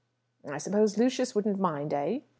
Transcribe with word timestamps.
"I 0.51 0.57
suppose 0.57 0.97
Lucius 0.97 1.35
wouldn't 1.35 1.59
mind, 1.59 1.93
eh?" 1.93 2.21